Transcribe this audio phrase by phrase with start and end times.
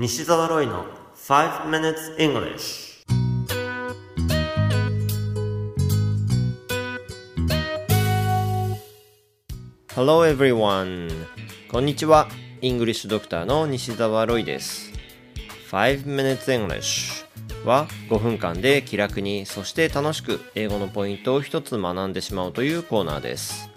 [0.00, 0.84] 西澤ロイの
[1.16, 3.04] 5 minutes English
[9.88, 11.10] Hello everyone
[11.68, 12.28] こんにちは。
[12.60, 14.92] イングリッシュドクターの西澤ロイです。
[15.72, 17.24] 5 minutes English
[17.66, 23.68] は5分間で気楽にそして楽しく英語のポイントを一つ学んでしまうというコーナーです。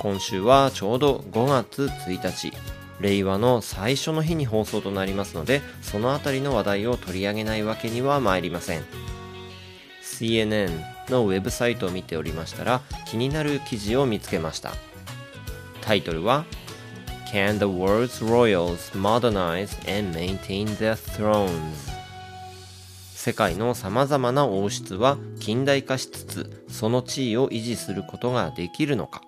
[0.00, 2.75] 今週はちょうど5月1日。
[3.00, 8.82] 令和の最初の日に放送となりますのでそのあたりの話題を取り上げないわけには参りません。
[10.02, 10.70] CNN
[11.10, 14.72] のウェブサイトを見ておりましたら気になる記事を見つけました。
[15.82, 16.44] タイトルは
[17.30, 21.50] Can the world's royals modernize and maintain their thrones?
[23.14, 29.22] 世界のさまざまな王室は近代化しつつその地位を維持することができるのか。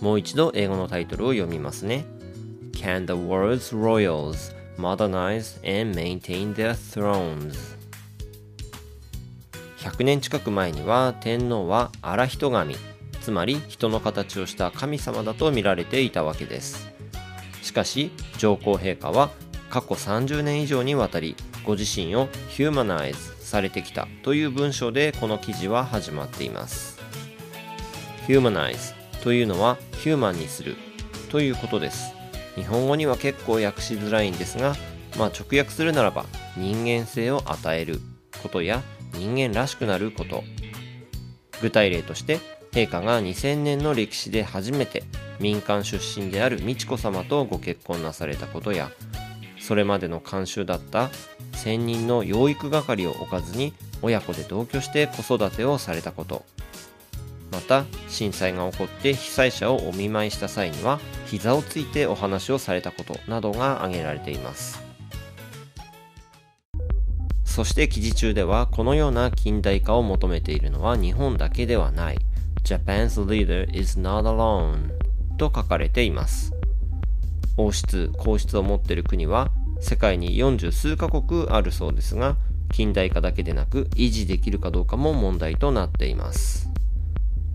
[0.00, 2.04] もう一度英語のタイトルを読みますね。
[2.82, 7.76] Can the world's royals modernize and maintain their thrones?
[9.78, 12.74] 100年近く前には天皇は荒人神
[13.20, 16.90] つまり人の形をした神様だと見られていたわけです。
[17.62, 19.30] しかし上皇陛下は
[19.70, 26.98] 過去30年以上にわたりご自身をヒューマナイズされてきたという文章でこの記事は始まっています。
[28.26, 30.74] ヒューマナイズというのはヒューマンにする
[31.30, 32.21] ということです。
[32.54, 34.74] 日本語には結構訳しづらいんですが、
[35.18, 38.00] まあ、直訳するならば人間性を与える
[38.42, 38.82] ことや
[39.14, 40.42] 人間らしくなること。
[41.62, 42.40] 具体例として
[42.72, 45.04] 陛下が2000年の歴史で初めて
[45.38, 48.90] 民間出身である美智子さまとご結婚なされたことや
[49.60, 51.10] それまでの慣習だった
[51.52, 56.44] 専任の養育係を置かずに親子で同居して子育てをされたこと。
[57.52, 64.82] また震災が起こって被災者をお見舞いした際には膝をついてお話をされたことなどが挙げられています。
[67.44, 72.18] そして記事中ではこのような近代化を求めているのは日本だけではない。
[72.64, 74.90] Japan's leader is not alone
[75.36, 76.54] と書かれています。
[77.58, 82.36] 王室皇室を持っている国は世界に40数カ国あるそうですが
[82.72, 86.70] 近代化だけでなく維持できるかどうかも問題となっています。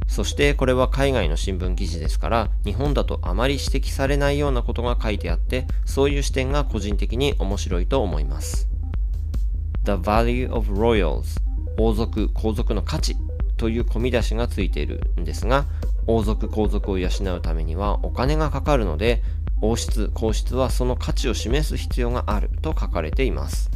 [0.08, 8.68] そしてこれは海外の新聞記事ですから日本だとあまり指摘されないようなことが書いてあってそういう視点が個人的に面白いと思います。
[9.84, 11.40] The value of royals
[11.78, 13.16] 王族皇族の価値
[13.58, 15.66] という込み出しがついているんですが
[16.08, 19.22] 王族皇族を養うためにはお金がかかるので
[19.62, 23.72] 王室皇室はその価値を示す必要があると書かれています。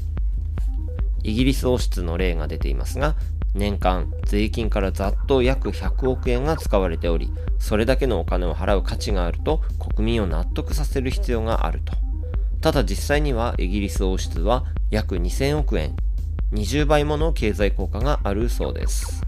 [1.24, 3.16] イギリス王室の例が出ていますが
[3.54, 9.62] 年間税金からざっと約100億円が使われており、それだけのお金を払う価値があると
[9.96, 11.94] 国民を納得させる必要があると。
[12.62, 15.96] ただ実際にはイギリス王室は約2000億円、
[16.54, 19.24] 20倍もの経済効果があるそうです。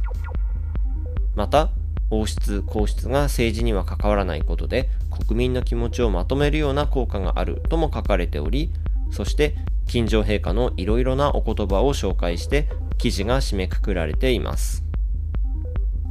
[1.35, 1.69] また、
[2.09, 8.71] 王室、皇室が政治には関わらないことで国民の気持ちをまとめるような効果があるとも書かれており、
[9.13, 9.55] そして
[9.87, 14.83] 金城陛下のいろいろなお言葉を紹介して記事が締めくくられています。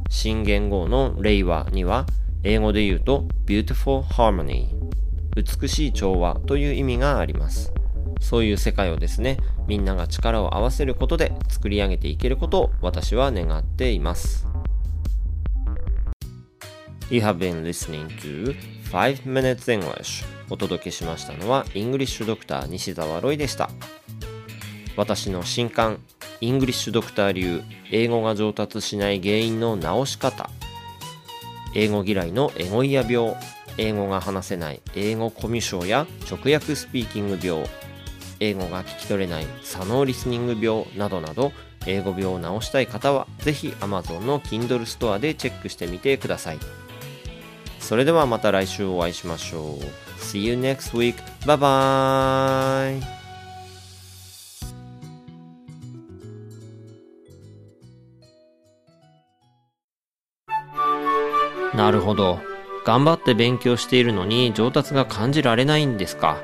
[0.09, 2.05] 新元号の令和には
[2.43, 4.67] 英語で言うと beautiful harmony
[5.35, 7.73] 美しい調和という意味があります。
[8.21, 9.37] そういう世界をですね、
[9.67, 14.47] みんなが力を合わせることで作り上げていけることを私は願っています。
[17.13, 18.55] You have been listening to
[18.91, 20.25] 5 Minutes English.
[20.49, 23.69] お届けしましたのはイングリッシュドクター西澤ロイでした。
[24.97, 25.99] 私の新刊
[26.41, 30.49] イングリッシュドクター流英語が上達しない原因の直し方。
[31.75, 33.35] 英語嫌いの英語イヤ病。
[33.77, 37.63] 英語が話せない英語コミュ障や直訳スピーキング病。
[38.39, 40.87] 英語が聞き取れない左脳リスニング病。
[40.97, 41.51] などなど
[41.85, 46.82] 英語病を治したい方はぜひ Amazon の Kindle ストアでチェックしてみてください。
[47.83, 51.15] それではまた来週お会いしましょう See you next week.
[51.45, 53.01] Bye bye.
[61.75, 62.39] なるほど。
[62.85, 66.41] 頑張って勉強しているのに上達が感じられないんですか。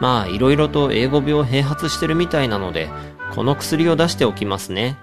[0.00, 2.90] まあ、いろいろと英語病併発してるみたいなので、
[3.34, 4.96] この薬を出しておきますね。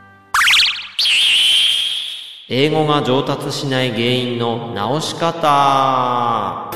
[2.53, 6.69] 英語が上達しない原因の直し方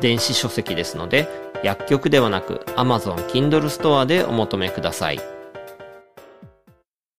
[0.00, 1.28] 電子書籍ですので、
[1.64, 5.35] 薬局ではなく Amazon Kindle ストアでお求めください。